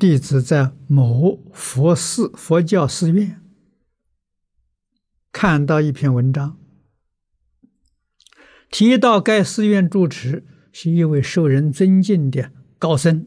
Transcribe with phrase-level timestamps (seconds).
[0.00, 3.38] 弟子在某佛寺佛教寺院
[5.30, 6.56] 看到一篇文章，
[8.70, 13.26] 提到该寺院住持是一位受人尊敬的高僧，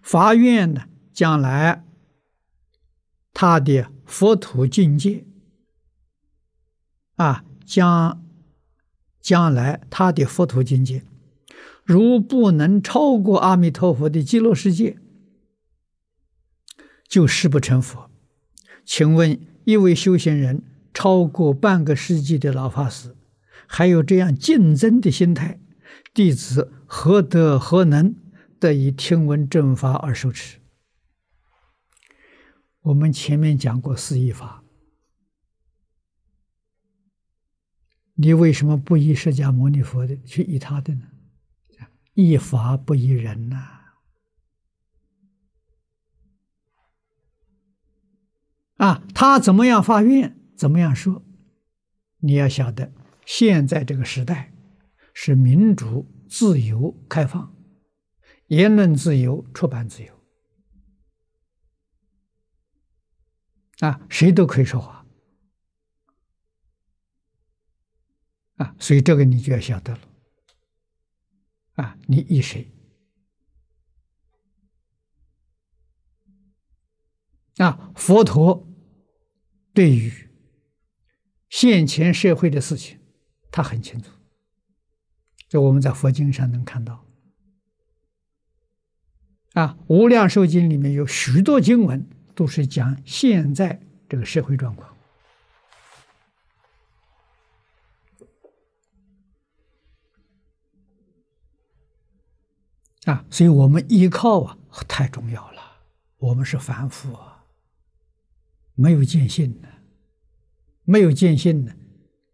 [0.00, 1.84] 法愿呢，将来
[3.34, 5.24] 他的佛土境界
[7.16, 8.24] 啊，将
[9.20, 11.02] 将来他的佛土境界，
[11.82, 15.00] 如不能超过阿弥陀佛的极乐世界。
[17.08, 18.10] 就誓不成佛。
[18.84, 23.16] 请问一位修行人超过半个世纪的老法师，
[23.66, 25.58] 还有这样竞争的心态，
[26.14, 28.14] 弟子何德何能
[28.58, 30.58] 得以听闻正法而受持？
[32.82, 34.62] 我们前面讲过四依法，
[38.14, 41.08] 你为什么不依释迦牟尼佛的，去依他的呢？
[42.14, 43.56] 依法不依人呐、
[48.78, 51.24] 啊，他怎么样发愿，怎么样说？
[52.18, 52.92] 你要晓得，
[53.24, 54.52] 现在这个时代
[55.14, 57.56] 是民主、自由、开放，
[58.48, 60.22] 言论自由、出版自由，
[63.78, 65.06] 啊，谁都可以说话，
[68.56, 70.00] 啊，所以这个你就要晓得了，
[71.76, 72.70] 啊，你依谁？
[77.56, 78.75] 啊，佛陀
[79.76, 80.10] 对于
[81.50, 82.98] 现前社会的事情，
[83.50, 84.10] 他很清楚。
[85.50, 87.04] 这我们在佛经上能看到。
[89.52, 94.96] 啊，《无量寿经》里面有许多经文都是讲现在这个社会状况。
[103.04, 104.56] 啊，所以我们依靠啊，
[104.88, 105.60] 太重要了。
[106.16, 107.35] 我们是凡夫啊。
[108.76, 109.68] 没有见性的，
[110.84, 111.74] 没有见性的，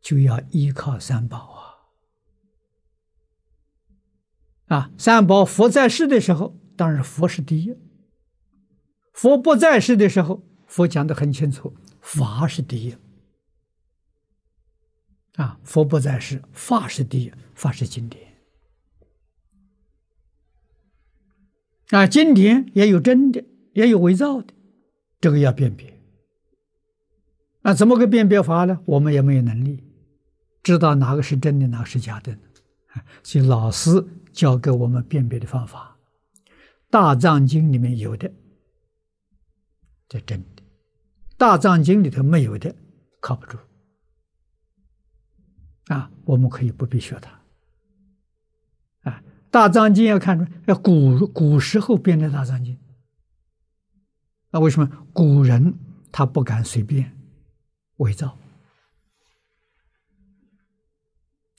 [0.00, 1.38] 就要依靠三宝
[4.66, 4.76] 啊！
[4.76, 7.74] 啊，三宝佛在世的时候，当然佛是第一；
[9.12, 12.96] 佛不在世的时候，佛讲的很清楚，法是第一。
[15.34, 18.30] 啊，佛不在世，法是第一，法是经典。
[21.90, 23.44] 啊，经典也有真的，
[23.74, 24.54] 也有伪造的，
[25.20, 25.99] 这个要辨别。
[27.62, 28.80] 那怎么个辨别法呢？
[28.86, 29.84] 我们也没有能力
[30.62, 32.36] 知道哪个是真的，哪个是假的。
[33.22, 35.96] 所以老师教给我们辨别的方法，
[36.90, 38.32] 《大藏经》里面有的，
[40.08, 40.62] 这真的；
[41.36, 42.74] 《大藏经》里头没有的，
[43.20, 43.58] 靠不住。
[45.86, 47.30] 啊，我们可以不必学它。
[49.10, 52.74] 啊，《大藏经》要看出要古古时候编的《大藏经》，
[54.50, 55.78] 那为什么古人
[56.10, 57.19] 他不敢随便？
[58.00, 58.36] 伪造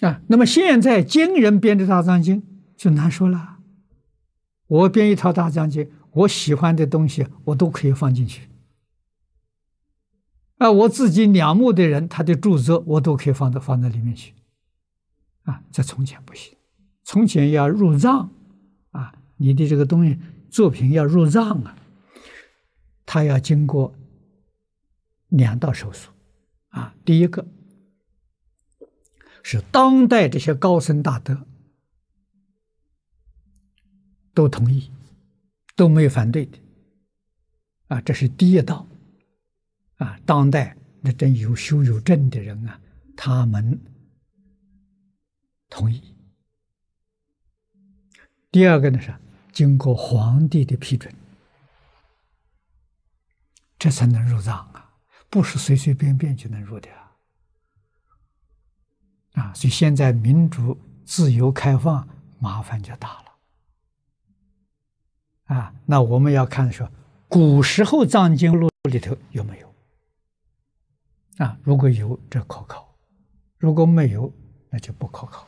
[0.00, 0.20] 啊！
[0.28, 2.42] 那么现在今人编的大藏经
[2.76, 3.58] 就难说了。
[4.66, 8.48] 我编一套大藏经，我喜欢的东西我都可以放进去。
[10.56, 14.34] 啊，我自己仰慕的人他的著作我都可以放到放在里面去。
[15.42, 16.56] 啊，在从前不行，
[17.02, 18.30] 从前要入藏
[18.92, 20.18] 啊，你的这个东西
[20.50, 21.76] 作品要入藏啊，
[23.04, 23.94] 他要经过
[25.28, 26.08] 两道手续。
[26.70, 27.46] 啊，第一个
[29.42, 31.46] 是当代这些高僧大德
[34.32, 34.90] 都同意，
[35.76, 36.58] 都没有反对的，
[37.88, 38.86] 啊，这是第一道，
[39.96, 42.80] 啊，当代那真有修有证的人啊，
[43.16, 43.80] 他们
[45.68, 46.14] 同意。
[48.52, 49.14] 第二个呢是
[49.52, 51.12] 经过皇帝的批准，
[53.78, 54.89] 这才能入藏啊。
[55.30, 57.16] 不是随随便便就能入的啊！
[59.34, 62.08] 啊，所以现在民主、自由、开放，
[62.40, 63.30] 麻烦就大了。
[65.54, 66.90] 啊，那我们要看说，
[67.28, 69.72] 古时候藏经录里头有没有？
[71.38, 72.96] 啊，如果有，这可靠；
[73.56, 74.32] 如果没有，
[74.68, 75.46] 那就不可靠。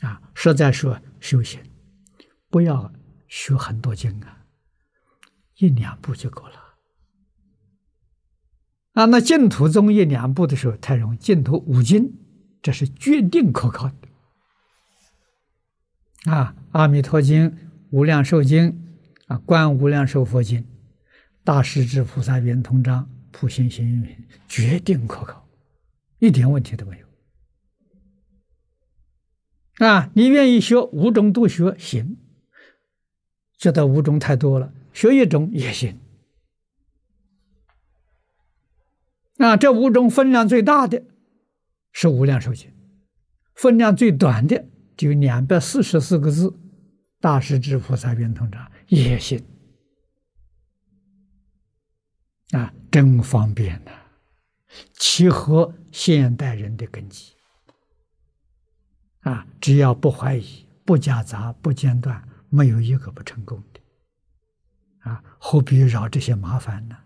[0.00, 1.62] 啊，实在说修行，
[2.48, 2.90] 不要
[3.28, 4.46] 学很多经啊，
[5.56, 6.63] 一两部就够了。
[8.94, 12.14] 啊，那净土宗一两部的时候太容易，净土五经
[12.62, 13.94] 这是决定可靠的。
[16.32, 17.50] 啊，《阿弥陀经》、
[17.90, 18.72] 《无量寿经》、
[19.26, 20.60] 啊，《观无量寿佛经》、
[21.42, 23.02] 《大势至菩萨圆通章》、
[23.32, 24.16] 《普贤行愿品》，
[24.48, 25.46] 决定可靠，
[26.20, 27.04] 一点问题都没有。
[29.86, 32.16] 啊，你愿意学五种都学行，
[33.58, 35.98] 觉得五种太多了，学一种也行。
[39.36, 41.02] 那这五种分量最大的
[41.92, 42.70] 是《无量寿经》，
[43.54, 44.64] 分量最短的
[44.96, 46.50] 就两百四十四个字，
[47.20, 49.44] 《大势至菩萨圆通章》也行。
[52.50, 53.90] 啊，真方便呐，
[54.92, 57.32] 契合现代人的根基。
[59.22, 63.80] 啊，只要不怀疑、不夹杂、不间断，没有一个不成功的。
[65.10, 66.96] 啊，何必绕这些麻烦呢？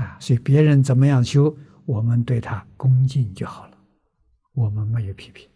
[0.00, 1.54] 啊，所以别人怎么样修，
[1.84, 3.76] 我们对他恭敬就好了，
[4.54, 5.46] 我们没有批评。